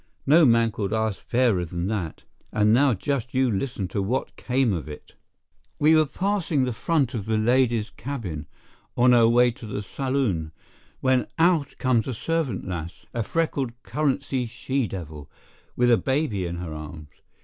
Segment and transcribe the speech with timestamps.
[0.25, 2.23] No man could ask fairer than that.
[2.51, 5.13] And now just you listen to what came of it.
[5.77, 8.47] We were passing the front of the ladies' cabin,
[8.97, 10.53] on our way to the saloon,
[11.01, 17.09] when out comes a servant lass—a freckled currency she devil—with a baby in her arms.